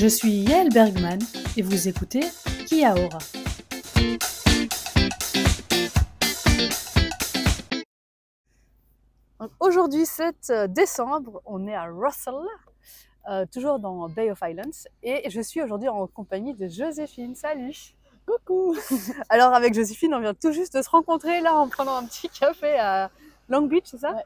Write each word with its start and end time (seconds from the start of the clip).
Je 0.00 0.06
suis 0.06 0.30
Yael 0.30 0.70
Bergman 0.70 1.18
et 1.58 1.60
vous 1.60 1.86
écoutez 1.86 2.22
Kia 2.66 2.94
Ora. 2.94 3.18
Aujourd'hui, 9.60 10.06
7 10.06 10.70
décembre, 10.70 11.42
on 11.44 11.66
est 11.66 11.74
à 11.74 11.84
Russell, 11.84 12.32
euh, 13.28 13.44
toujours 13.52 13.78
dans 13.78 14.08
Bay 14.08 14.30
of 14.30 14.40
Islands, 14.42 14.88
et 15.02 15.28
je 15.28 15.42
suis 15.42 15.60
aujourd'hui 15.60 15.90
en 15.90 16.06
compagnie 16.06 16.54
de 16.54 16.66
Joséphine. 16.66 17.34
Salut 17.34 17.76
Coucou 18.26 18.74
Alors 19.28 19.52
avec 19.52 19.74
Joséphine, 19.74 20.14
on 20.14 20.20
vient 20.20 20.32
tout 20.32 20.52
juste 20.52 20.74
de 20.74 20.80
se 20.80 20.88
rencontrer 20.88 21.42
là 21.42 21.54
en 21.54 21.68
prenant 21.68 21.96
un 21.96 22.06
petit 22.06 22.30
café 22.30 22.78
à 22.78 23.10
Long 23.50 23.66
Beach, 23.66 23.84
c'est 23.84 23.98
ça? 23.98 24.12
Ouais. 24.14 24.24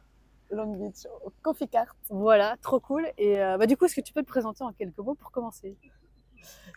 Long 0.55 0.73
Beach, 0.77 1.07
au 1.25 1.31
Coffee 1.43 1.69
Cart. 1.69 1.95
Voilà, 2.11 2.57
trop 2.63 2.81
cool. 2.81 3.07
Et 3.19 3.41
euh, 3.43 3.59
bah, 3.59 3.67
du 3.67 3.77
coup, 3.77 3.85
est-ce 3.85 3.95
que 3.97 4.01
tu 4.01 4.13
peux 4.13 4.23
te 4.23 4.29
présenter 4.29 4.63
en 4.65 4.73
quelques 4.73 4.99
mots 4.99 5.15
pour 5.15 5.31
commencer? 5.31 5.77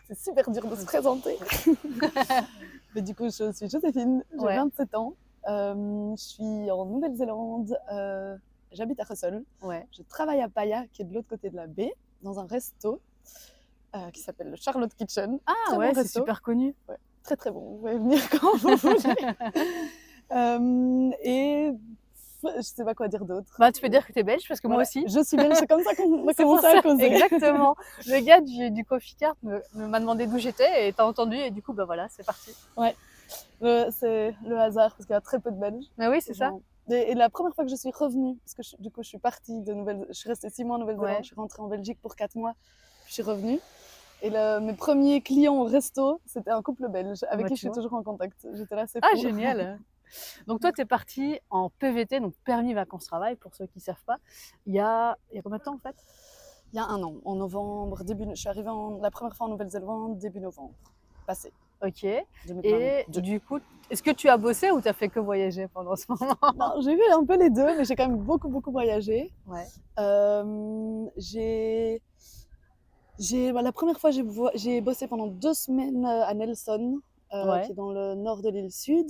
C'est 0.06 0.18
super 0.18 0.50
dur 0.50 0.66
de 0.66 0.74
se 0.76 0.84
présenter. 0.84 1.36
Mais 2.94 3.02
du 3.02 3.14
coup, 3.14 3.24
je 3.24 3.52
suis 3.52 3.68
Joséphine, 3.68 4.24
j'ai 4.32 4.38
Ouais. 4.44 4.56
27 4.56 4.94
ans. 4.94 5.14
Euh, 5.48 6.14
je 6.16 6.22
suis 6.22 6.70
en 6.70 6.84
Nouvelle-Zélande. 6.86 7.78
euh, 7.92 8.36
J'habite 8.72 9.00
à 9.00 9.04
Russell. 9.04 9.42
Ouais. 9.62 9.86
Je 9.96 10.02
travaille 10.02 10.40
à 10.42 10.48
Paya, 10.48 10.86
qui 10.92 11.02
est 11.02 11.04
de 11.04 11.14
l'autre 11.14 11.28
côté 11.28 11.48
de 11.50 11.56
la 11.56 11.66
baie, 11.66 11.94
dans 12.22 12.38
un 12.38 12.46
resto 12.46 13.00
qui 14.12 14.20
s'appelle 14.20 14.50
le 14.50 14.56
Charlotte 14.56 14.94
Kitchen. 14.94 15.38
Ah 15.46 15.52
Très 15.66 15.76
ouais, 15.76 15.92
bon 15.92 15.94
c'est 16.02 16.08
super 16.08 16.40
connu. 16.42 16.74
Très 17.24 17.36
très 17.36 17.50
bon. 17.50 17.60
Vous 17.60 17.76
pouvez 17.78 17.94
venir 17.98 18.20
quand 18.30 18.56
vous 18.58 18.76
voulez. 18.76 19.16
Et 21.22 21.70
je 22.42 22.62
sais 22.62 22.84
pas 22.84 22.94
quoi 22.94 23.08
dire 23.08 23.24
d'autre. 23.24 23.54
Bah, 23.58 23.72
tu 23.72 23.80
peux 23.80 23.88
dire 23.88 24.06
que 24.06 24.12
tu 24.12 24.18
es 24.18 24.22
belge 24.22 24.46
parce 24.48 24.60
que 24.60 24.68
moi 24.68 24.82
aussi. 24.82 25.04
Je 25.08 25.22
suis 25.24 25.36
belge, 25.36 25.54
c'est 25.58 25.66
comme 25.66 25.82
ça 25.82 25.94
qu'on 25.94 26.26
a 26.28 26.34
commencé 26.34 26.66
à 26.66 26.82
causer. 26.82 27.04
Exactement. 27.04 27.74
Le 28.06 28.20
gars 28.24 28.40
du, 28.40 28.70
du 28.70 28.84
Coffee 28.84 29.16
Cart 29.16 29.34
m'a 29.74 30.00
demandé 30.00 30.26
d'où 30.26 30.38
j'étais 30.38 30.88
et 30.88 30.92
t'as 30.92 31.04
entendu 31.04 31.36
et 31.36 31.50
du 31.50 31.62
coup, 31.62 31.72
bah 31.72 31.84
voilà, 31.84 32.08
c'est 32.10 32.24
parti. 32.24 32.50
Le- 33.60 33.86
C'est 33.90 34.34
le 34.46 34.58
hasard 34.58 34.90
parce 34.94 35.06
qu'il 35.06 35.14
y 35.14 35.16
a 35.16 35.20
très 35.20 35.38
peu 35.40 35.50
de 35.50 35.56
Belges. 35.56 35.84
Mais 35.98 36.08
oui, 36.08 36.18
c'est 36.20 36.34
ça. 36.34 36.52
Et, 36.90 37.10
et 37.10 37.14
la 37.14 37.28
première 37.28 37.54
fois 37.54 37.64
que 37.64 37.70
je 37.70 37.76
suis 37.76 37.90
revenue, 37.92 38.36
parce 38.44 38.54
que 38.54 38.62
je- 38.62 38.82
du 38.82 38.90
coup 38.90 39.02
je 39.02 39.08
suis 39.08 39.18
partie 39.18 39.60
de 39.60 39.74
Nouvelle, 39.74 40.06
je 40.08 40.14
suis 40.14 40.28
restée 40.30 40.48
six 40.48 40.64
mois 40.64 40.76
en 40.76 40.78
Nouvelle-Zélande, 40.78 41.16
Ouais. 41.16 41.22
je 41.22 41.26
suis 41.26 41.36
rentrée 41.36 41.60
en 41.60 41.66
Belgique 41.66 41.98
pour 42.00 42.16
quatre 42.16 42.34
mois, 42.34 42.54
puis 43.04 43.08
je 43.08 43.12
suis 43.14 43.22
revenue. 43.22 43.58
Et 44.22 44.30
le- 44.30 44.58
mes 44.60 44.72
premiers 44.72 45.20
clients 45.20 45.56
au 45.56 45.64
resto, 45.64 46.18
c'était 46.24 46.50
un 46.50 46.62
couple 46.62 46.88
belge 46.88 47.24
avec 47.28 47.44
Bah, 47.44 47.48
qui 47.50 47.56
je 47.56 47.60
suis 47.60 47.70
toujours 47.70 47.92
en 47.92 48.02
contact. 48.02 48.46
J'étais 48.54 48.74
là, 48.74 48.86
c'est 48.86 49.00
Ah, 49.02 49.14
génial. 49.16 49.78
Donc 50.46 50.60
toi, 50.60 50.72
tu 50.72 50.80
es 50.80 50.84
parti 50.84 51.38
en 51.50 51.70
PVT, 51.70 52.20
donc 52.20 52.34
permis 52.44 52.74
vacances-travail, 52.74 53.36
pour 53.36 53.54
ceux 53.54 53.66
qui 53.66 53.78
ne 53.78 53.82
savent 53.82 54.04
pas. 54.06 54.16
Il 54.66 54.74
y 54.74 54.78
a, 54.80 55.16
il 55.32 55.36
y 55.36 55.38
a 55.38 55.42
combien 55.42 55.58
de 55.58 55.62
temps 55.62 55.74
en 55.74 55.78
fait? 55.78 55.96
Il 56.72 56.76
y 56.76 56.78
a 56.78 56.84
un 56.84 57.02
an, 57.02 57.14
en 57.24 57.34
novembre, 57.36 58.04
début, 58.04 58.24
je 58.30 58.34
suis 58.34 58.48
arrivée 58.48 58.68
en- 58.68 58.98
la 59.00 59.10
première 59.10 59.34
fois 59.34 59.46
en 59.46 59.50
Nouvelle-Zélande 59.50 60.18
début 60.18 60.40
novembre, 60.40 60.74
passé. 61.26 61.52
Ok. 61.82 62.04
2022. 62.46 62.68
Et 62.68 63.04
du 63.22 63.40
coup, 63.40 63.58
est-ce 63.88 64.02
que 64.02 64.10
tu 64.10 64.28
as 64.28 64.36
bossé 64.36 64.70
ou 64.72 64.80
tu 64.80 64.88
as 64.88 64.92
fait 64.92 65.08
que 65.08 65.20
voyager 65.20 65.68
pendant 65.68 65.94
ce 65.96 66.06
moment? 66.08 66.36
Non, 66.56 66.80
j'ai 66.82 66.96
fait 66.96 67.10
un 67.12 67.24
peu 67.24 67.38
les 67.38 67.50
deux, 67.50 67.76
mais 67.76 67.84
j'ai 67.84 67.94
quand 67.94 68.08
même 68.08 68.18
beaucoup 68.18 68.48
beaucoup 68.48 68.72
voyagé. 68.72 69.32
Ouais. 69.46 69.64
Euh, 70.00 71.06
j'ai, 71.16 72.02
j'ai, 73.18 73.52
bah, 73.52 73.62
la 73.62 73.72
première 73.72 73.98
fois, 73.98 74.10
j'ai, 74.10 74.80
bossé 74.80 75.06
pendant 75.06 75.26
deux 75.28 75.54
semaines 75.54 76.04
à 76.04 76.34
Nelson, 76.34 77.00
euh, 77.32 77.52
Ouais. 77.52 77.64
qui 77.66 77.72
est 77.72 77.74
dans 77.74 77.92
le 77.92 78.14
nord 78.14 78.42
de 78.42 78.48
l'île 78.50 78.72
Sud, 78.72 79.06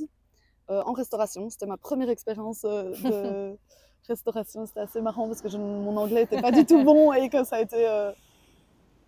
en 0.68 0.92
restauration. 0.92 1.48
C'était 1.50 1.66
ma 1.66 1.76
première 1.76 2.10
expérience 2.10 2.62
euh, 2.64 2.92
de 3.04 3.56
restauration. 4.08 4.66
C'était 4.66 4.80
assez 4.80 5.00
marrant 5.00 5.26
parce 5.26 5.40
que 5.40 5.48
je- 5.48 5.58
mon 5.58 5.96
anglais 5.96 6.22
n'était 6.22 6.40
pas 6.40 6.52
du 6.52 6.64
tout 6.66 6.82
bon 6.84 7.12
et 7.12 7.28
que 7.28 7.44
ça 7.44 7.56
a 7.56 7.60
été 7.60 7.86
euh. 7.88 8.12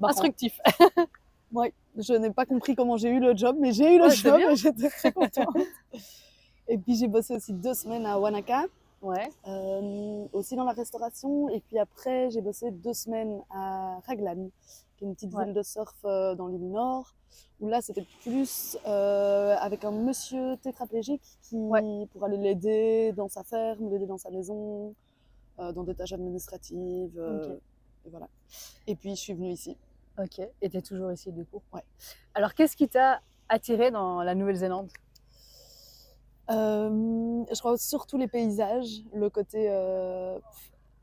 Instructif. 0.02 0.58
Ouais, 1.52 1.74
je 1.96 2.12
n'ai 2.14 2.30
pas 2.30 2.46
compris 2.46 2.76
comment 2.76 2.96
j'ai 2.96 3.08
eu 3.10 3.18
le 3.18 3.36
job, 3.36 3.56
mais 3.58 3.72
j'ai 3.72 3.96
eu 3.96 3.98
le 3.98 4.04
Ouais, 4.04 4.14
job 4.14 4.40
et 4.50 4.54
j'étais 4.54 4.88
très 4.88 5.10
contente. 5.20 5.56
et 6.68 6.78
puis 6.78 6.94
j'ai 6.94 7.08
bossé 7.08 7.34
aussi 7.34 7.52
deux 7.52 7.74
semaines 7.74 8.06
à 8.06 8.20
Wanaka. 8.20 8.66
Ouais. 9.02 9.28
Euh, 9.48 10.26
aussi 10.32 10.54
dans 10.54 10.62
la 10.62 10.70
restauration. 10.70 11.48
Et 11.48 11.58
puis 11.58 11.76
après, 11.80 12.30
j'ai 12.30 12.40
bossé 12.40 12.70
deux 12.70 12.92
semaines 12.94 13.42
à 13.50 13.98
Raglan, 14.06 14.48
qui 15.00 15.04
est 15.04 15.08
une 15.08 15.14
petite 15.14 15.34
Ouais. 15.34 15.46
ville 15.46 15.54
de 15.54 15.62
surf 15.62 15.94
euh, 16.04 16.34
dans 16.34 16.46
l'île 16.46 16.70
Nord, 16.70 17.14
où 17.60 17.68
là, 17.68 17.80
c'était 17.80 18.04
plus 18.22 18.76
euh, 18.86 19.56
avec 19.58 19.84
un 19.84 19.90
monsieur 19.90 20.56
tétraplégique 20.58 21.22
qui, 21.42 21.56
Ouais. 21.56 22.06
pour 22.12 22.24
aller 22.24 22.36
l'aider 22.36 23.12
dans 23.16 23.28
sa 23.28 23.42
ferme, 23.42 23.90
l'aider 23.90 24.06
dans 24.06 24.18
sa 24.18 24.30
maison, 24.30 24.94
euh, 25.58 25.72
dans 25.72 25.82
des 25.84 25.94
tâches 25.94 26.12
administratives. 26.12 27.18
et 28.06 28.10
voilà. 28.10 28.28
Et 28.86 28.94
puis, 28.94 29.10
je 29.16 29.20
suis 29.20 29.32
venue 29.34 29.50
ici. 29.52 29.76
Ok. 30.18 30.38
Et 30.60 30.68
tu 30.70 30.76
es 30.76 30.82
toujours 30.82 31.12
ici 31.12 31.32
du 31.32 31.44
coup? 31.46 31.62
Ouais. 31.72 31.84
Alors, 32.34 32.54
qu'est-ce 32.54 32.76
qui 32.76 32.88
t'a 32.88 33.20
attiré 33.48 33.90
dans 33.90 34.22
la 34.22 34.34
Nouvelle-Zélande? 34.34 34.90
Je 36.48 37.58
crois 37.58 37.76
surtout 37.78 38.16
les 38.18 38.28
paysages, 38.28 39.02
le 39.14 39.30
côté, 39.30 39.68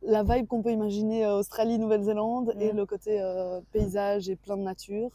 la 0.08 0.24
vibe 0.24 0.48
qu'on 0.48 0.62
peut 0.62 0.72
imaginer 0.72 1.26
euh, 1.26 1.38
Australie, 1.38 1.78
Nouvelle-Zélande, 1.78 2.54
et 2.60 2.72
Mhm. 2.72 2.78
le 2.78 2.86
côté 2.86 3.22
euh, 3.22 3.60
paysage 3.72 4.30
et 4.30 4.36
plein 4.36 4.58
de 4.58 4.64
nature. 4.64 5.10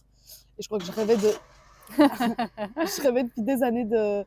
Et 0.58 0.62
je 0.62 0.68
crois 0.68 0.78
que 0.78 0.84
je 0.84 0.92
rêvais 0.92 1.16
de, 1.16 1.30
je 1.98 3.02
rêvais 3.02 3.24
depuis 3.24 3.42
des 3.42 3.62
années 3.62 3.84
de, 3.84 4.24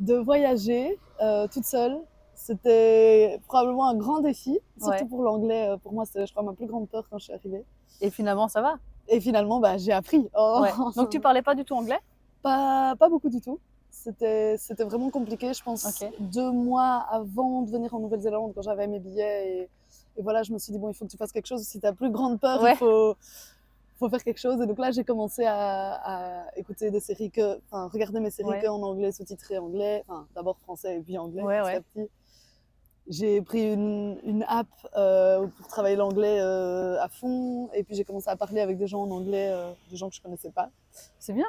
de 0.00 0.14
voyager 0.16 0.98
euh, 1.22 1.46
toute 1.48 1.64
seule. 1.64 1.96
C'était 2.34 3.40
probablement 3.46 3.88
un 3.88 3.94
grand 3.96 4.20
défi, 4.20 4.58
surtout 4.78 4.90
Ouais. 4.90 5.04
pour 5.08 5.22
l'anglais. 5.22 5.74
Pour 5.82 5.92
moi, 5.92 6.04
c'est, 6.04 6.26
je 6.26 6.32
crois, 6.32 6.42
ma 6.42 6.52
plus 6.52 6.66
grande 6.66 6.88
peur 6.88 7.06
quand 7.08 7.18
je 7.18 7.24
suis 7.24 7.32
arrivée. 7.32 7.64
Et 8.00 8.10
finalement, 8.10 8.48
ça 8.48 8.60
va 8.60 8.74
Et 9.08 9.20
finalement, 9.20 9.60
bah, 9.60 9.76
j'ai 9.78 9.92
appris. 9.92 10.28
Oh, 10.36 10.60
Ouais. 10.62 10.70
Donc, 10.96 11.08
tu 11.10 11.20
parlais 11.20 11.42
pas 11.42 11.54
du 11.54 11.64
tout 11.64 11.74
anglais? 11.74 11.98
Pas, 12.42 12.94
pas 12.98 13.08
beaucoup 13.08 13.30
du 13.30 13.40
tout. 13.40 13.58
C'était, 13.90 14.56
c'était 14.58 14.84
vraiment 14.84 15.08
compliqué, 15.10 15.54
je 15.54 15.62
pense. 15.62 15.86
Ok. 16.02 16.10
Deux 16.18 16.50
mois 16.50 17.06
avant 17.10 17.62
de 17.62 17.70
venir 17.70 17.94
en 17.94 18.00
Nouvelle-Zélande, 18.00 18.52
quand 18.54 18.62
j'avais 18.62 18.88
mes 18.88 18.98
billets. 18.98 19.48
Et, 19.62 19.70
et 20.16 20.22
voilà, 20.22 20.42
je 20.42 20.52
me 20.52 20.58
suis 20.58 20.72
dit, 20.72 20.78
bon, 20.78 20.88
il 20.88 20.94
faut 20.94 21.04
que 21.04 21.10
tu 21.10 21.16
fasses 21.16 21.32
quelque 21.32 21.46
chose. 21.46 21.62
Si 21.62 21.80
tu 21.80 21.86
as 21.86 21.92
plus 21.92 22.10
grande 22.10 22.38
peur, 22.40 22.62
Ouais. 22.62 22.72
il 22.72 22.76
faut, 22.76 23.16
faut 23.98 24.08
faire 24.08 24.22
quelque 24.24 24.40
chose. 24.40 24.60
Et 24.60 24.66
donc 24.66 24.78
là, 24.78 24.90
j'ai 24.90 25.04
commencé 25.04 25.44
à, 25.44 25.94
à 26.44 26.56
écouter 26.56 26.90
des 26.90 27.00
séries 27.00 27.30
que. 27.30 27.60
Enfin, 27.70 27.88
regarder 27.92 28.20
mes 28.20 28.30
séries 28.30 28.48
Ouais. 28.50 28.60
que 28.62 28.68
en 28.68 28.82
anglais, 28.82 29.12
sous-titrées 29.12 29.58
anglais. 29.58 30.04
Enfin, 30.08 30.26
d'abord 30.34 30.58
français 30.58 30.96
et 30.96 31.00
puis 31.00 31.16
anglais. 31.18 31.42
Ouais, 31.42 31.60
petit 31.60 31.66
ouais. 31.66 31.74
à 31.76 31.80
petit. 31.80 32.10
J'ai 33.06 33.42
pris 33.42 33.70
une, 33.70 34.18
une 34.24 34.44
app 34.48 34.66
euh, 34.96 35.46
pour 35.58 35.68
travailler 35.68 35.94
l'anglais 35.94 36.38
euh, 36.40 36.98
à 37.02 37.08
fond. 37.08 37.68
Et 37.74 37.82
puis 37.84 37.94
j'ai 37.94 38.04
commencé 38.04 38.30
à 38.30 38.36
parler 38.36 38.62
avec 38.62 38.78
des 38.78 38.86
gens 38.86 39.02
en 39.02 39.10
anglais, 39.10 39.50
euh, 39.52 39.70
des 39.90 39.96
gens 39.96 40.08
que 40.08 40.14
je 40.14 40.22
connaissais 40.22 40.50
pas. 40.50 40.70
C'est 41.18 41.34
bien. 41.34 41.44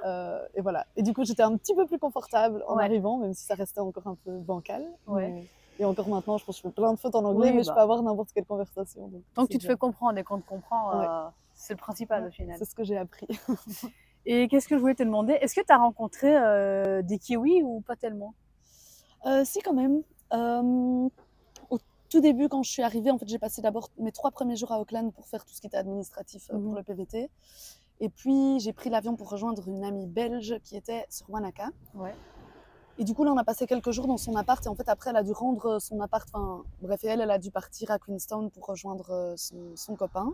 Et 0.55 0.59
voilà. 0.61 0.85
Et 0.97 1.01
du 1.01 1.13
coup, 1.13 1.23
j'étais 1.23 1.43
un 1.43 1.55
petit 1.55 1.73
peu 1.73 1.85
plus 1.87 1.97
confortable 1.97 2.61
en 2.67 2.75
Ouais. 2.75 2.83
arrivant, 2.83 3.17
même 3.19 3.33
si 3.33 3.45
ça 3.45 3.55
restait 3.55 3.79
encore 3.79 4.05
un 4.07 4.17
peu 4.25 4.37
bancal. 4.37 4.85
Ouais. 5.07 5.29
Mais- 5.29 5.45
Et 5.79 5.85
encore 5.85 6.07
maintenant, 6.07 6.37
je 6.37 6.45
pense 6.45 6.55
que 6.55 6.63
je 6.63 6.67
fais 6.69 6.73
plein 6.73 6.93
de 6.93 6.99
fautes 6.99 7.15
en 7.15 7.23
anglais, 7.25 7.49
Oui, 7.49 7.55
mais 7.57 7.63
je 7.63 7.67
bah. 7.69 7.75
peux 7.75 7.81
avoir 7.81 8.01
n'importe 8.01 8.31
quelle 8.33 8.45
conversation. 8.45 9.07
donc 9.09 9.21
Tant 9.33 9.45
que 9.45 9.51
tu 9.51 9.57
te 9.57 9.65
fais 9.65 9.75
comprendre 9.75 10.17
et 10.17 10.23
qu'on 10.23 10.39
te 10.39 10.47
comprend, 10.47 10.97
Ouais. 10.99 11.05
euh, 11.07 11.27
c'est 11.53 11.73
le 11.73 11.77
principal 11.79 12.23
Ouais, 12.23 12.29
au 12.29 12.31
final. 12.31 12.55
C'est 12.57 12.65
ce 12.65 12.75
que 12.75 12.83
j'ai 12.83 12.97
appris. 12.97 13.27
Et 14.27 14.47
qu'est-ce 14.47 14.67
que 14.67 14.75
je 14.75 14.79
voulais 14.81 14.95
te 14.95 15.03
demander? 15.03 15.33
Est-ce 15.33 15.53
que 15.53 15.61
tu 15.65 15.71
as 15.71 15.77
rencontré 15.77 16.35
euh, 16.35 17.01
des 17.03 17.19
kiwis 17.19 17.61
ou 17.61 17.81
pas 17.81 17.95
tellement? 17.95 18.33
Euh, 19.27 19.43
si, 19.45 19.59
quand 19.61 19.73
même. 19.73 20.01
Au 21.69 21.77
tout 22.09 22.21
début, 22.21 22.47
quand 22.49 22.63
je 22.63 22.71
suis 22.71 22.81
arrivée, 22.81 23.11
en 23.11 23.17
fait, 23.17 23.27
j'ai 23.27 23.37
passé 23.39 23.61
d'abord 23.61 23.89
mes 23.97 24.11
trois 24.11 24.31
premiers 24.31 24.55
jours 24.55 24.71
à 24.71 24.79
Auckland 24.79 25.11
pour 25.13 25.27
faire 25.27 25.43
tout 25.45 25.53
ce 25.53 25.61
qui 25.61 25.67
était 25.67 25.77
administratif 25.77 26.49
euh, 26.51 26.57
Mhm. 26.57 26.63
pour 26.63 26.75
le 26.75 26.83
PVT. 26.83 27.29
Et 27.99 28.09
puis, 28.09 28.59
j'ai 28.59 28.73
pris 28.73 28.89
l'avion 28.89 29.15
pour 29.15 29.29
rejoindre 29.29 29.67
une 29.67 29.83
amie 29.83 30.07
belge 30.07 30.55
qui 30.63 30.75
était 30.75 31.05
sur 31.09 31.29
Wanaka. 31.29 31.69
Ouais. 31.93 32.13
Et 32.97 33.03
du 33.03 33.13
coup, 33.13 33.23
là, 33.25 33.31
on 33.33 33.37
a 33.37 33.43
passé 33.43 33.67
quelques 33.67 33.91
jours 33.91 34.07
dans 34.07 34.17
son 34.17 34.35
appart. 34.35 34.65
Et 34.65 34.69
en 34.69 34.75
fait, 34.75 34.87
après, 34.87 35.09
elle 35.09 35.17
a 35.17 35.23
dû 35.23 35.33
rendre 35.33 35.79
son 35.79 35.99
appart. 35.99 36.27
Enfin, 36.33 36.63
bref, 36.81 37.03
et 37.03 37.07
elle, 37.07 37.21
elle 37.21 37.31
a 37.31 37.39
dû 37.39 37.51
partir 37.51 37.91
à 37.91 37.99
Queenstown 37.99 38.49
pour 38.51 38.65
rejoindre 38.65 39.09
euh, 39.11 39.33
son, 39.35 39.55
son 39.75 39.95
copain. 39.95 40.31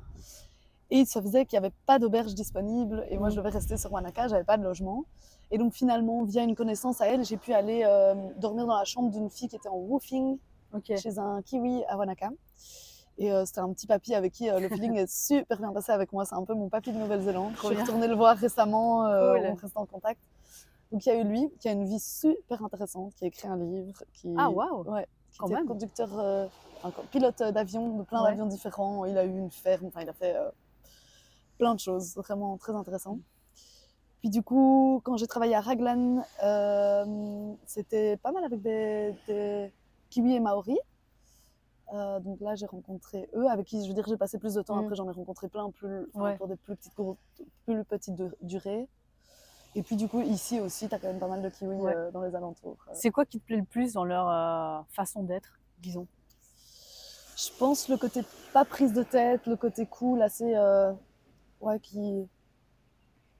Et 0.91 1.05
ça 1.05 1.21
faisait 1.21 1.45
qu'il 1.45 1.57
n'y 1.59 1.65
avait 1.65 1.73
pas 1.85 1.97
d'auberge 1.99 2.35
disponible. 2.35 3.05
Et 3.09 3.17
moi, 3.17 3.29
je 3.29 3.37
devais 3.37 3.49
rester 3.49 3.77
sur 3.77 3.91
Wanaka. 3.93 4.27
J'avais 4.27 4.43
pas 4.43 4.57
de 4.57 4.63
logement. 4.63 5.05
Et 5.49 5.57
donc, 5.57 5.73
finalement, 5.73 6.23
via 6.23 6.43
une 6.43 6.55
connaissance 6.55 7.01
à 7.01 7.07
elle, 7.07 7.23
j'ai 7.25 7.37
pu 7.37 7.53
aller 7.53 7.81
euh, 7.85 8.13
dormir 8.37 8.67
dans 8.67 8.77
la 8.77 8.85
chambre 8.85 9.09
d'une 9.09 9.29
fille 9.29 9.47
qui 9.47 9.55
était 9.55 9.69
en 9.69 9.77
woofing 9.77 10.37
Ok. 10.73 10.93
chez 10.97 11.17
un 11.17 11.41
kiwi 11.41 11.83
à 11.89 11.97
Wanaka. 11.97 12.29
Et 13.17 13.31
euh, 13.31 13.43
c'était 13.45 13.59
un 13.59 13.71
petit 13.73 13.87
papy 13.87 14.15
avec 14.15 14.31
qui 14.33 14.49
euh, 14.49 14.59
le 14.59 14.69
feeling 14.69 14.95
est 14.97 15.11
super 15.11 15.57
bien 15.59 15.71
passé 15.73 15.91
avec 15.91 16.13
moi. 16.13 16.25
C'est 16.25 16.35
un 16.35 16.43
peu 16.45 16.53
mon 16.53 16.69
papy 16.69 16.91
de 16.91 16.97
Nouvelle-Zélande. 16.97 17.51
Je 17.55 17.67
suis 17.67 17.75
retournée 17.81 18.07
le 18.07 18.15
voir 18.15 18.37
récemment. 18.37 19.05
euh, 19.05 19.35
Cool. 19.37 19.47
On 19.51 19.55
reste 19.55 19.77
en 19.77 19.85
contact. 19.85 20.19
Donc 20.91 21.05
il 21.05 21.09
y 21.09 21.11
a 21.11 21.15
eu 21.19 21.23
lui 21.23 21.49
qui 21.59 21.69
a 21.69 21.71
une 21.71 21.85
vie 21.85 21.99
super 21.99 22.63
intéressante, 22.63 23.13
qui 23.15 23.23
a 23.23 23.27
écrit 23.27 23.47
un 23.47 23.57
livre, 23.57 24.03
qui, 24.13 24.33
Ah, 24.37 24.49
waouh 24.49 24.83
ouais, 24.91 25.07
qui 25.31 25.37
Quand 25.39 25.47
était 25.47 25.55
même. 25.55 25.67
conducteur, 25.67 26.09
euh, 26.19 26.47
pilote 27.11 27.41
d'avion, 27.41 27.97
de 27.97 28.03
plein 28.03 28.21
Ouais. 28.23 28.31
d'avions 28.31 28.45
différents. 28.45 29.05
Il 29.05 29.17
a 29.17 29.23
eu 29.23 29.37
une 29.37 29.51
ferme, 29.51 29.85
enfin 29.87 30.01
il 30.01 30.09
a 30.09 30.13
fait 30.13 30.35
euh, 30.35 30.49
plein 31.57 31.75
de 31.75 31.79
choses, 31.79 32.15
vraiment 32.17 32.57
très 32.57 32.73
intéressant. 32.73 33.19
Puis 34.19 34.29
du 34.29 34.43
coup, 34.43 35.01
quand 35.03 35.17
j'ai 35.17 35.27
travaillé 35.27 35.55
à 35.55 35.61
Raglan, 35.61 36.23
euh, 36.43 37.53
c'était 37.65 38.17
pas 38.17 38.31
mal 38.31 38.43
avec 38.43 38.61
des, 38.61 39.15
des 39.27 39.71
kiwis 40.09 40.35
et 40.35 40.39
maoris. 40.39 40.77
Euh, 41.93 42.19
donc 42.19 42.39
là, 42.39 42.55
j'ai 42.55 42.65
rencontré 42.67 43.29
eux, 43.35 43.49
avec 43.49 43.67
qui, 43.67 43.81
je 43.83 43.87
veux 43.89 43.93
dire, 43.93 44.05
j'ai 44.07 44.15
passé 44.17 44.37
plus 44.39 44.53
de 44.53 44.61
temps. 44.61 44.75
Mm. 44.75 44.79
Après, 44.83 44.95
j'en 44.95 45.09
ai 45.09 45.11
rencontré 45.11 45.49
plein 45.49 45.69
plus, 45.71 46.07
enfin, 46.13 46.23
Ouais. 46.23 46.37
pour 46.37 46.47
des 46.47 46.55
plus 46.55 46.75
petites, 46.75 46.93
plus 47.65 47.83
petites 47.85 48.15
du- 48.15 48.31
durées. 48.41 48.87
Et 49.75 49.83
puis, 49.83 49.95
du 49.95 50.07
coup, 50.07 50.21
ici 50.21 50.59
aussi, 50.59 50.89
tu 50.89 50.95
as 50.95 50.99
quand 50.99 51.07
même 51.07 51.19
pas 51.19 51.27
mal 51.27 51.41
de 51.41 51.49
kiwis 51.49 51.75
Ouais. 51.77 51.95
euh, 51.95 52.11
dans 52.11 52.21
les 52.21 52.35
alentours. 52.35 52.77
Euh, 52.89 52.91
C'est 52.93 53.09
quoi 53.11 53.25
qui 53.25 53.39
te 53.39 53.45
plaît 53.45 53.57
le 53.57 53.63
plus 53.63 53.93
dans 53.93 54.03
leur 54.03 54.27
euh, 54.29 54.81
façon 54.89 55.23
d'être, 55.23 55.59
disons? 55.79 56.07
Je 57.37 57.49
pense 57.57 57.87
le 57.89 57.97
côté 57.97 58.21
pas 58.53 58.65
prise 58.65 58.93
de 58.93 59.03
tête, 59.03 59.45
le 59.47 59.55
côté 59.55 59.85
cool, 59.85 60.21
assez. 60.21 60.53
euh, 60.55 60.91
ouais, 61.61 61.79
qui. 61.79 62.27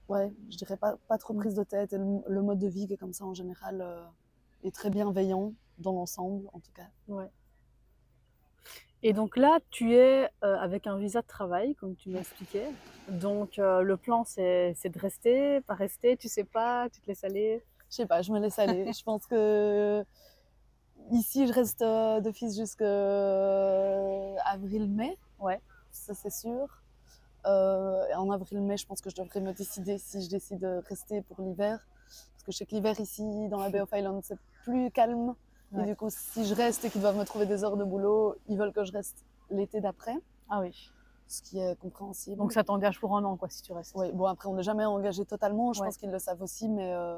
Ouais, 0.07 0.33
je 0.50 0.57
dirais 0.57 0.78
pas, 0.78 0.95
pas 1.07 1.18
trop 1.18 1.33
Mm. 1.33 1.38
prise 1.39 1.56
de 1.56 1.63
tête. 1.63 1.94
Et 1.94 1.98
le, 1.98 2.22
le 2.28 2.42
mode 2.42 2.60
de 2.60 2.68
vie 2.68 2.88
qui 2.88 2.94
est 2.94 2.98
comme 2.98 3.13
ça 3.13 3.25
en 3.25 3.33
général 3.33 3.86
est 4.63 4.74
très 4.74 4.89
bienveillant 4.89 5.54
dans 5.78 5.94
l'ensemble, 5.94 6.48
en 6.54 6.60
tout 6.60 6.72
cas. 6.74 6.88
Et 9.03 9.13
donc 9.13 9.36
là, 9.36 9.59
tu 9.71 9.95
es 9.95 10.30
euh, 10.44 10.57
avec 10.57 10.86
un 10.86 10.98
visa 10.98 11.21
de 11.21 11.27
travail, 11.27 11.74
comme 11.75 11.95
tu 11.95 12.09
m'expliquais. 12.09 12.68
Donc 13.09 13.57
euh, 13.57 13.81
le 13.81 13.98
plan, 13.98 14.24
c'est 14.24 14.74
de 14.83 15.00
rester, 15.00 15.62
pas 15.62 15.74
rester, 15.74 16.18
tu 16.18 16.27
sais 16.27 16.44
pas, 16.44 16.88
tu 16.89 17.01
te 17.01 17.07
laisses 17.07 17.24
aller. 17.24 17.63
Je 17.89 17.95
sais 17.95 18.06
pas, 18.06 18.21
je 18.21 18.31
me 18.31 18.39
laisse 18.39 18.59
aller. 18.59 18.94
je 18.94 19.03
pense 19.03 19.25
que 19.25 20.06
ici, 21.12 21.48
je 21.48 21.53
reste 21.53 21.81
euh, 21.81 22.21
d'office 22.21 22.57
jusqu'à 22.57 22.86
avril-mai. 24.45 25.18
Ouais. 25.39 25.59
Ça, 25.92 26.13
c'est 26.13 26.31
sûr. 26.31 26.81
Euh, 27.45 28.07
et 28.09 28.15
en 28.15 28.30
avril-mai, 28.30 28.77
je 28.77 28.86
pense 28.86 29.01
que 29.01 29.09
je 29.09 29.15
devrais 29.15 29.42
me 29.42 29.54
décider 29.54 29.97
si 29.97 30.21
je 30.21 30.30
décide 30.30 30.59
de 30.59 30.81
rester 30.88 31.21
pour 31.21 31.42
l'hiver. 31.42 31.86
Parce 32.07 32.44
que 32.45 32.51
je 32.51 32.57
sais 32.57 32.65
que 32.65 32.75
l'hiver 32.75 33.00
ici, 33.00 33.24
dans 33.50 33.59
la 33.59 33.69
Bay 33.69 33.81
of 33.81 33.89
Island, 33.94 34.21
c'est 34.24 34.38
plus 34.63 34.92
calme. 34.92 35.36
Ouais. 35.71 35.83
Et 35.83 35.85
du 35.85 35.95
coup, 35.95 36.09
si 36.09 36.45
je 36.45 36.53
reste 36.53 36.83
et 36.85 36.89
qu'ils 36.89 37.01
doivent 37.01 37.18
me 37.18 37.23
trouver 37.23 37.45
des 37.45 37.63
heures 37.63 37.77
de 37.77 37.83
boulot, 37.83 38.35
ils 38.47 38.57
veulent 38.57 38.73
que 38.73 38.83
je 38.83 38.91
reste 38.91 39.23
l'été 39.50 39.79
d'après, 39.81 40.15
Ah 40.50 40.59
oui. 40.59 40.91
ce 41.27 41.41
qui 41.41 41.59
est 41.59 41.77
compréhensible. 41.79 42.38
Donc 42.38 42.51
ça 42.53 42.63
t'engage 42.63 43.00
pour 43.00 43.15
un 43.18 43.23
an, 43.23 43.38
quoi, 43.38 43.47
si 43.50 43.62
tu 43.62 43.71
restes. 43.73 43.94
Oui, 43.95 44.12
bon, 44.12 44.25
après, 44.25 44.50
on 44.50 44.53
n'est 44.56 44.63
jamais 44.63 44.85
engagé 44.85 45.23
totalement. 45.25 45.71
Je 45.73 45.79
Ouais. 45.81 45.88
pense 45.88 45.97
qu'ils 45.97 46.12
le 46.12 46.19
savent 46.19 46.41
aussi, 46.41 46.68
mais, 46.68 46.91
euh, 46.94 47.18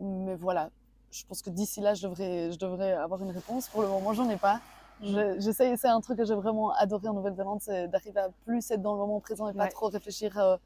mais 0.00 0.34
voilà. 0.34 0.70
Je 1.12 1.24
pense 1.26 1.42
que 1.42 1.50
d'ici 1.50 1.80
là, 1.80 1.94
je 1.94 2.06
devrais, 2.06 2.52
je 2.52 2.58
devrais 2.58 2.92
avoir 2.92 3.20
une 3.22 3.30
réponse. 3.30 3.68
Pour 3.68 3.82
le 3.82 3.88
moment, 3.88 4.12
j'en 4.12 4.28
ai 4.30 4.36
pas. 4.36 4.60
Je- 5.02 5.40
J'essaye, 5.40 5.76
c'est 5.78 5.88
un 5.88 6.00
truc 6.00 6.18
que 6.18 6.24
j'ai 6.24 6.34
vraiment 6.34 6.72
adoré 6.72 7.08
en 7.08 7.14
Nouvelle-Zélande, 7.14 7.60
c'est 7.62 7.88
d'arriver 7.88 8.20
à 8.20 8.28
plus 8.44 8.70
être 8.70 8.82
dans 8.82 8.92
le 8.92 8.98
moment 8.98 9.18
présent 9.20 9.48
et 9.48 9.54
pas 9.54 9.64
Ouais. 9.64 9.68
trop 9.70 9.88
réfléchir 9.88 10.36
euh, 10.38 10.56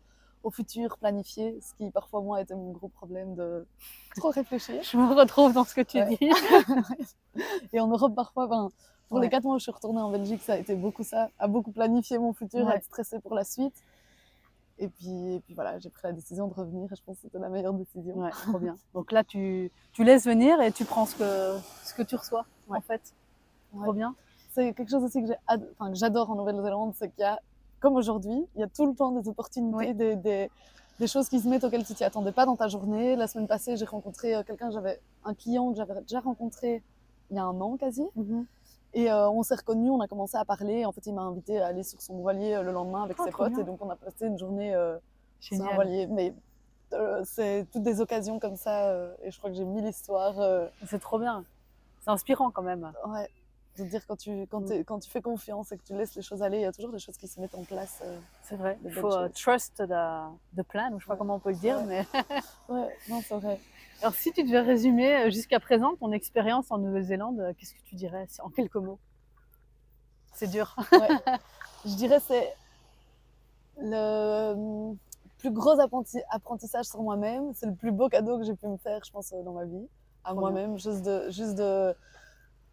au 0.45 0.51
futur 0.51 0.97
planifié, 0.99 1.59
ce 1.61 1.75
qui 1.75 1.91
parfois, 1.91 2.21
moi, 2.21 2.41
était 2.41 2.55
mon 2.55 2.71
gros 2.71 2.89
problème 2.89 3.35
de 3.35 3.67
trop 4.17 4.31
réfléchir. 4.31 4.81
Je 4.83 4.97
me 4.97 5.13
retrouve 5.15 5.53
dans 5.53 5.65
ce 5.65 5.75
que 5.75 5.81
tu 5.81 5.99
Ouais. 5.99 6.17
dis. 6.21 6.31
Et 7.73 7.81
en 7.81 7.89
Europe, 7.89 8.15
parfois, 8.15 8.47
ben, 8.47 8.71
pour 9.09 9.19
Ouais. 9.19 9.25
les 9.25 9.31
quatre 9.31 9.45
mois 9.45 9.57
où 9.57 9.59
je 9.59 9.65
suis 9.65 9.73
retournée 9.73 10.01
en 10.01 10.11
Belgique, 10.11 10.43
ça 10.43 10.55
a 10.55 10.57
été 10.59 10.75
beaucoup 10.77 11.03
ça, 11.03 11.31
à 11.39 11.49
beaucoup 11.49 11.73
planifier 11.73 12.19
mon 12.19 12.33
futur, 12.33 12.69
à 12.69 12.77
être 12.77 12.85
stressée 12.85 13.19
pour 13.21 13.35
la 13.35 13.45
suite. 13.45 13.75
Et 14.79 14.89
puis, 14.89 15.35
et 15.35 15.41
puis 15.41 15.55
voilà, 15.55 15.79
j'ai 15.79 15.89
pris 15.89 16.03
la 16.05 16.13
décision 16.13 16.49
de 16.49 16.55
revenir 16.55 16.93
et 16.93 16.97
je 16.97 17.03
pense 17.05 17.17
que 17.17 17.23
c'était 17.23 17.39
la 17.39 17.49
meilleure 17.49 17.75
décision. 17.75 18.15
Ouais, 18.17 18.31
trop 18.31 18.59
bien. 18.59 18.77
Donc 18.95 19.13
là, 19.13 19.23
tu, 19.25 19.71
tu 19.93 20.05
laisses 20.05 20.25
venir 20.27 20.61
et 20.61 20.73
tu 20.73 20.85
prends 20.85 21.07
ce 21.07 21.15
que, 21.17 21.59
ce 21.85 21.95
que 21.95 22.03
tu 22.03 22.17
reçois, 22.17 22.45
en 22.69 22.81
fait. 22.81 23.01
Ouais. 23.73 23.85
Trop 23.85 23.93
bien. 23.93 24.15
C'est 24.53 24.73
quelque 24.75 24.91
chose 24.91 25.05
aussi 25.05 25.23
que 25.25 25.33
j'adore 25.95 26.31
en 26.31 26.35
Nouvelle-Zélande, 26.35 26.93
c'est 26.99 27.09
qu'il 27.15 27.23
y 27.23 27.25
a, 27.27 27.41
comme 27.85 27.97
aujourd'hui, 27.97 28.47
il 28.55 28.61
y 28.61 28.65
a 28.65 28.67
tout 28.67 28.87
le 28.87 28.95
temps 28.95 29.11
des 29.13 29.29
opportunités, 29.29 29.77
Oui. 29.77 29.95
des, 29.95 30.17
des, 30.17 30.51
des 30.99 31.07
choses 31.07 31.29
qui 31.29 31.39
se 31.39 31.47
mettent 31.47 31.65
auxquelles 31.65 31.85
tu 31.85 31.93
t'y 31.93 32.03
attendais 32.03 32.33
pas 32.33 32.47
dans 32.47 32.57
ta 32.57 32.67
journée. 32.67 33.15
La 33.15 33.27
semaine 33.27 33.47
passée, 33.47 33.77
j'ai 33.77 33.85
rencontré 33.85 34.35
euh, 34.35 34.43
quelqu'un, 34.43 34.71
j'avais 34.71 34.99
un 35.23 35.35
client 35.35 35.71
que 35.71 35.77
j'avais 35.77 36.01
déjà 36.01 36.21
rencontré 36.21 36.83
il 37.31 37.37
y 37.37 37.39
a 37.39 37.45
un 37.45 37.61
an 37.61 37.77
quasi. 37.77 38.03
Et 38.95 39.11
euh, 39.13 39.29
on 39.29 39.43
s'est 39.43 39.57
reconnus, 39.57 39.91
on 39.91 40.01
a 40.01 40.09
commencé 40.09 40.35
à 40.39 40.47
parler. 40.47 40.87
En 40.87 40.93
fait, 40.93 41.05
il 41.07 41.13
m'a 41.13 41.21
invité 41.23 41.61
à 41.61 41.67
aller 41.67 41.83
sur 41.83 42.01
son 42.01 42.15
voilier 42.15 42.55
euh, 42.55 42.63
le 42.63 42.73
lendemain 42.73 43.03
avec 43.03 43.19
Oh, 43.21 43.25
ses 43.27 43.33
potes. 43.33 43.51
bien. 43.53 43.61
Et 43.61 43.65
donc, 43.65 43.85
on 43.85 43.91
a 43.91 43.97
passé 43.97 44.27
une 44.29 44.39
journée 44.39 44.75
euh, 44.75 44.97
sur 45.41 45.61
un 45.63 45.75
voilier. 45.75 46.07
Mais 46.07 46.33
c'est 47.25 47.67
toutes 47.71 47.83
des 47.83 48.01
occasions 48.01 48.39
comme 48.39 48.57
ça. 48.57 48.95
et 49.23 49.31
je 49.31 49.37
crois 49.37 49.51
que 49.51 49.57
j'ai 49.57 49.65
mille 49.65 49.85
histoires. 49.87 50.37
C'est 50.87 51.01
trop 51.01 51.19
bien. 51.19 51.45
C'est 52.03 52.11
inspirant 52.11 52.51
quand 52.51 52.63
même. 52.63 52.91
ouais. 53.09 53.29
Veux 53.77 53.87
dire, 53.87 54.07
quand 54.07 54.17
tu, 54.17 54.47
quand, 54.47 54.61
Mm. 54.71 54.85
quand 54.85 55.01
tu 55.01 55.11
fais 55.11 55.21
confiance 55.21 55.73
et 55.73 55.79
que 55.79 55.83
tu 55.83 55.97
laisses 55.97 56.15
les 56.15 56.23
choses 56.23 56.43
aller, 56.43 56.59
il 56.59 56.63
y 56.63 56.67
a 56.67 56.73
toujours 56.73 56.93
des 56.93 57.01
choses 57.01 57.17
qui 57.17 57.27
se 57.27 57.41
mettent 57.41 57.57
en 57.57 57.65
place. 57.65 58.01
euh. 58.05 58.19
C'est 58.45 58.55
vrai. 58.57 58.79
Il 58.85 58.93
faut 58.93 59.11
choses. 59.11 59.33
trust 59.33 59.77
the, 59.79 60.57
the 60.57 60.63
plan, 60.63 60.93
ou 60.93 61.01
je 61.01 61.05
sais 61.05 61.09
pas 61.09 61.17
comment 61.17 61.35
on 61.37 61.39
peut 61.41 61.51
le 61.51 61.57
dire. 61.57 61.79
Ouais. 61.79 62.05
Mais... 62.13 62.21
Ouais, 62.69 62.97
non, 63.09 63.21
c'est 63.21 63.35
vrai. 63.35 63.59
Alors, 64.01 64.15
si 64.15 64.33
tu 64.33 64.45
devais 64.45 64.61
résumer 64.61 65.17
euh, 65.17 65.31
jusqu'à 65.31 65.59
présent 65.59 65.97
ton 65.97 66.13
expérience 66.13 66.71
en 66.71 66.79
Nouvelle-Zélande, 66.79 67.41
euh, 67.41 67.53
qu'est-ce 67.59 67.75
que 67.75 67.83
tu 67.85 67.95
dirais 67.97 68.27
en 68.41 68.49
quelques 68.51 68.77
mots? 68.77 68.99
C'est 70.35 70.49
dur. 70.51 70.77
Ouais. 70.93 71.09
je 71.85 71.95
dirais 71.95 72.21
c'est 72.21 72.55
le 73.81 74.53
hum, 74.53 74.97
plus 75.39 75.51
gros 75.51 75.79
apprenti- 75.81 76.23
apprentissage 76.31 76.87
sur 76.87 77.03
moi-même. 77.03 77.53
C'est 77.55 77.67
le 77.67 77.75
plus 77.75 77.93
beau 77.93 78.09
cadeau 78.09 78.39
que 78.39 78.45
j'ai 78.45 78.55
pu 78.55 78.67
me 78.67 78.77
faire, 78.77 79.03
je 79.05 79.11
pense, 79.11 79.33
dans 79.45 79.53
ma 79.53 79.65
vie. 79.65 79.89
À 80.25 80.33
moi-même, 80.33 80.79
juste 80.79 81.03
de, 81.03 81.29
juste 81.31 81.55
de, 81.57 81.95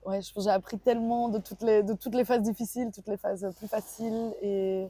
ouais, 0.05 0.19
j'ai 0.21 0.49
appris 0.49 0.79
tellement 0.79 1.29
de 1.29 1.39
toutes 1.39 1.61
les, 1.61 1.83
de 1.83 1.93
toutes 1.93 2.15
les 2.15 2.25
phases 2.25 2.41
difficiles, 2.41 2.91
toutes 2.93 3.07
les 3.07 3.17
phases 3.17 3.47
plus 3.57 3.67
faciles 3.67 4.33
et, 4.41 4.87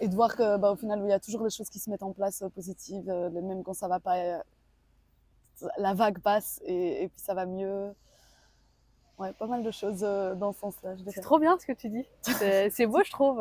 et 0.00 0.08
de 0.08 0.14
voir 0.14 0.36
que, 0.36 0.56
bah, 0.56 0.72
au 0.72 0.76
final, 0.76 1.00
il 1.04 1.08
y 1.08 1.12
a 1.12 1.20
toujours 1.20 1.42
des 1.42 1.50
choses 1.50 1.68
qui 1.70 1.78
se 1.78 1.90
mettent 1.90 2.02
en 2.02 2.12
place 2.12 2.42
euh, 2.42 2.48
positives, 2.48 3.08
euh, 3.08 3.30
même 3.30 3.62
quand 3.62 3.74
ça 3.74 3.88
va 3.88 4.00
pas, 4.00 4.18
euh, 4.18 4.38
la 5.78 5.94
vague 5.94 6.18
passe 6.18 6.60
et, 6.64 7.04
et 7.04 7.08
puis 7.08 7.20
ça 7.20 7.34
va 7.34 7.46
mieux. 7.46 7.94
Ouais, 9.18 9.32
pas 9.34 9.46
mal 9.46 9.62
de 9.62 9.70
choses 9.70 10.00
dans 10.00 10.52
ce 10.52 10.58
sens-là. 10.60 10.96
C'est 11.08 11.20
trop 11.20 11.38
bien 11.38 11.56
ce 11.58 11.66
que 11.66 11.72
tu 11.72 11.88
dis. 11.88 12.04
C'est 12.22 12.86
beau, 12.86 13.04
je 13.04 13.10
trouve. 13.10 13.40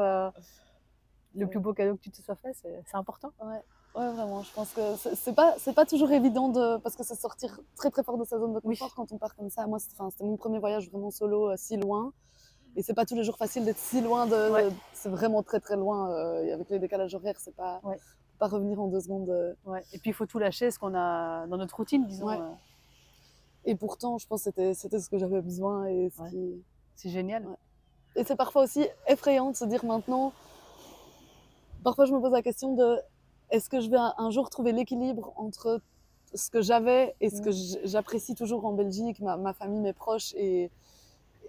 Le 1.33 1.47
plus 1.47 1.59
beau 1.59 1.73
cadeau 1.73 1.95
que 1.95 2.01
tu 2.01 2.11
te 2.11 2.21
sois 2.21 2.35
fait, 2.35 2.53
c'est 2.61 2.83
c'est 2.85 2.97
important. 2.97 3.31
Ouais, 3.41 3.63
ouais, 3.95 4.11
vraiment. 4.11 4.41
Je 4.43 4.53
pense 4.53 4.71
que 4.73 4.81
c'est 5.15 5.33
pas, 5.33 5.55
c'est 5.57 5.73
pas 5.73 5.85
toujours 5.85 6.11
évident 6.11 6.49
de, 6.49 6.77
parce 6.77 6.95
que 6.95 7.03
c'est 7.03 7.15
sortir 7.15 7.59
très 7.75 7.89
très 7.91 8.03
fort 8.03 8.17
de 8.17 8.23
sa 8.25 8.37
zone 8.39 8.53
de 8.53 8.59
Oui. 8.63 8.77
confort 8.77 8.95
quand 8.95 9.11
on 9.11 9.17
part 9.17 9.35
comme 9.35 9.49
ça. 9.49 9.65
Moi, 9.67 9.79
c'était 9.79 10.23
mon 10.23 10.37
premier 10.37 10.59
voyage 10.59 10.89
vraiment 10.89 11.11
solo, 11.11 11.49
euh, 11.49 11.55
si 11.57 11.77
loin. 11.77 12.13
Et 12.75 12.83
c'est 12.83 12.93
pas 12.93 13.05
tous 13.05 13.15
les 13.15 13.23
jours 13.23 13.37
facile 13.37 13.65
d'être 13.65 13.77
si 13.77 13.99
loin 14.01 14.25
de. 14.27 14.49
Ouais. 14.51 14.69
C'est 14.93 15.09
vraiment 15.09 15.43
très 15.43 15.59
très 15.59 15.75
loin. 15.75 16.09
euh, 16.11 16.43
et 16.43 16.51
avec 16.53 16.69
les 16.69 16.79
décalages 16.79 17.13
horaires, 17.15 17.39
c'est 17.39 17.55
pas. 17.55 17.81
Ouais. 17.83 17.97
Pas 18.39 18.47
revenir 18.47 18.79
en 18.81 18.87
deux 18.87 19.01
secondes. 19.01 19.29
euh. 19.29 19.53
Ouais. 19.65 19.83
Et 19.93 19.99
puis, 19.99 20.11
il 20.11 20.13
faut 20.13 20.25
tout 20.25 20.39
lâcher, 20.39 20.71
ce 20.71 20.79
qu'on 20.79 20.95
a 20.95 21.45
dans 21.47 21.57
notre 21.57 21.75
routine, 21.75 22.05
disons. 22.07 22.29
Euh, 22.29 22.49
Et 23.65 23.75
pourtant, 23.75 24.17
je 24.17 24.25
pense 24.25 24.39
que 24.39 24.43
c'était, 24.45 24.73
c'était 24.73 24.99
ce 24.99 25.09
que 25.09 25.17
j'avais 25.19 25.41
besoin. 25.41 25.85
Et, 25.85 26.09
ce 26.09 26.21
Ouais. 26.21 26.29
qui- 26.29 26.63
C'est 26.95 27.09
génial. 27.09 27.45
Et 28.15 28.23
c'est 28.23 28.35
parfois 28.35 28.63
aussi 28.63 28.85
effrayant 29.07 29.51
de 29.51 29.55
se 29.55 29.65
dire 29.65 29.83
maintenant. 29.85 30.33
Parfois, 31.83 32.05
je 32.05 32.13
me 32.13 32.19
pose 32.19 32.31
la 32.31 32.41
question 32.41 32.73
de 32.75 32.99
est-ce 33.51 33.69
que 33.69 33.79
je 33.81 33.89
vais 33.89 33.97
un, 34.17 34.29
jour 34.31 34.49
trouver 34.49 34.71
l'équilibre 34.71 35.33
entre 35.35 35.81
ce 36.33 36.49
que 36.49 36.61
j'avais 36.61 37.15
et 37.21 37.29
ce 37.29 37.41
que 37.41 37.49
Mm. 37.49 37.53
j- 37.53 37.79
j'apprécie 37.83 38.35
toujours 38.35 38.65
en 38.65 38.71
Belgique, 38.73 39.19
ma, 39.19 39.37
ma 39.37 39.53
famille, 39.53 39.81
mes 39.81 39.93
proches 39.93 40.33
et, 40.35 40.71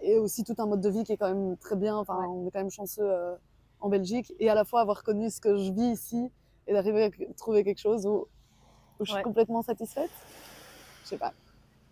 et 0.02 0.18
aussi 0.18 0.42
tout 0.44 0.54
un 0.58 0.66
mode 0.66 0.80
de 0.80 0.88
vie 0.90 1.04
qui 1.04 1.12
est 1.12 1.16
quand 1.16 1.28
même 1.32 1.56
très 1.56 1.76
bien. 1.76 1.96
Enfin, 1.96 2.18
Ouais. 2.18 2.26
on 2.26 2.46
est 2.46 2.50
quand 2.50 2.58
même 2.58 2.70
chanceux 2.70 3.02
euh, 3.08 3.34
en 3.80 3.88
Belgique 3.88 4.32
et 4.40 4.50
à 4.50 4.54
la 4.54 4.64
fois 4.64 4.80
avoir 4.80 5.02
connu 5.04 5.30
ce 5.30 5.40
que 5.40 5.56
je 5.56 5.70
vis 5.72 5.92
ici 5.92 6.30
et 6.66 6.72
d'arriver 6.72 7.04
à 7.04 7.10
trouver 7.36 7.62
quelque 7.64 7.80
chose 7.80 8.06
où, 8.06 8.26
où 8.98 9.04
je 9.04 9.04
suis 9.06 9.14
Ouais. 9.16 9.22
complètement 9.22 9.62
satisfaite. 9.62 10.10
Je 11.04 11.08
sais 11.10 11.18
pas. 11.18 11.32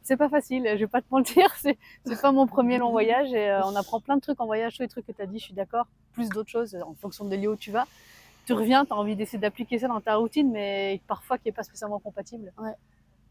C'est 0.02 0.16
pas 0.16 0.28
facile, 0.28 0.64
je 0.72 0.76
vais 0.78 0.86
pas 0.88 1.02
te 1.02 1.06
mentir. 1.10 1.54
C'est 1.62 2.20
pas 2.20 2.32
mon 2.32 2.46
premier 2.48 2.78
long 2.78 2.90
voyage 2.90 3.32
et 3.32 3.50
euh, 3.50 3.62
on 3.64 3.76
apprend 3.76 4.00
plein 4.00 4.16
de 4.16 4.20
trucs 4.22 4.40
en 4.40 4.46
voyage. 4.46 4.76
Tous 4.76 4.82
les 4.82 4.88
trucs 4.88 5.06
que 5.06 5.12
tu 5.12 5.22
as 5.22 5.26
dit, 5.26 5.38
je 5.38 5.44
suis 5.44 5.54
d'accord. 5.54 5.86
Plus 6.12 6.28
d'autres 6.30 6.48
choses 6.50 6.74
en 6.84 6.94
fonction 6.94 7.24
des 7.26 7.36
lieux 7.36 7.50
où 7.52 7.56
tu 7.56 7.70
vas. 7.70 7.86
Tu 8.50 8.54
reviens, 8.54 8.84
tu 8.84 8.92
as 8.92 8.96
envie 8.96 9.14
d'essayer 9.14 9.38
d'appliquer 9.38 9.78
ça 9.78 9.86
dans 9.86 10.00
ta 10.00 10.16
routine, 10.16 10.50
mais 10.50 11.00
parfois 11.06 11.38
qui 11.38 11.48
est 11.48 11.52
pas 11.52 11.62
spécialement 11.62 12.00
compatible. 12.00 12.52
Ouais. 12.58 12.74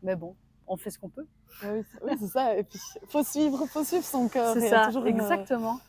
Mais 0.02 0.16
bon, 0.16 0.34
on 0.66 0.78
fait 0.78 0.90
ce 0.92 0.98
qu'on 0.98 1.10
peut. 1.10 1.26
Oui, 1.66 2.14
c'est 2.18 2.28
ça. 2.28 2.56
Et 2.56 2.64
puis, 2.64 2.80
faut 3.10 3.22
suivre, 3.24 3.66
faut 3.66 3.84
suivre 3.84 4.06
son 4.06 4.30
cœur. 4.30 4.54
C'est 4.54 4.70
ça, 4.70 4.86
toujours 4.86 5.06
une- 5.06 5.20
exactement. 5.20 5.80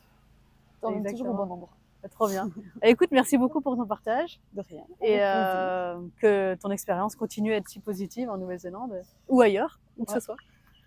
t'emmène 0.81 1.09
toujours 1.13 1.29
au 1.29 1.35
bon 1.35 1.43
endroit. 1.43 1.69
Trop 2.11 2.27
bien. 2.29 2.51
Écoute, 2.83 3.11
merci 3.13 3.39
beaucoup 3.39 3.61
pour 3.61 3.77
ton 3.77 3.87
partage 3.87 4.41
De 4.55 4.63
rien. 4.63 4.83
et 5.01 5.19
euh, 5.21 6.01
que 6.21 6.57
ton 6.57 6.71
expérience 6.71 7.15
continue 7.15 7.53
à 7.53 7.57
être 7.59 7.69
si 7.69 7.79
positive 7.79 8.31
en 8.31 8.37
Nouvelle-Zélande 8.39 9.01
ou 9.29 9.43
ailleurs, 9.43 9.79
où 9.97 10.05
que 10.07 10.11
Ouais. 10.13 10.19
ce 10.19 10.25
soit. 10.25 10.37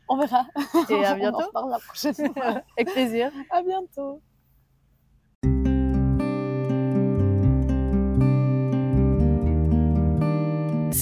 On 0.09 0.17
verra. 0.17 0.47
Et 0.89 1.05
à 1.05 1.12
On 1.13 1.13
en 1.13 1.15
bientôt. 1.17 1.38
reparle 1.38 1.69
la 1.69 1.79
prochaine 1.79 2.13
fois. 2.33 2.62
Avec 2.77 2.91
plaisir. 2.91 3.31
à 3.51 3.62
bientôt. 3.62 4.19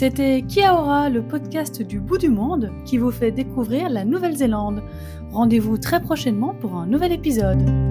C'était 0.02 0.42
Kiaora, 0.42 1.12
le 1.12 1.22
podcast 1.22 1.84
du 1.84 2.00
bout 2.00 2.18
du 2.18 2.30
monde 2.30 2.72
qui 2.86 2.98
vous 2.98 3.12
fait 3.12 3.30
découvrir 3.30 3.88
la 3.88 4.04
Nouvelle-Zélande. 4.04 4.82
Rendez-vous 5.30 5.78
très 5.78 6.02
prochainement 6.02 6.56
pour 6.56 6.76
un 6.78 6.88
nouvel 6.88 7.12
épisode. 7.12 7.91